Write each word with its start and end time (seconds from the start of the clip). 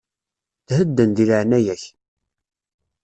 Thedden, 0.67 1.09
deg 1.17 1.27
leɛaya-k. 1.29 1.83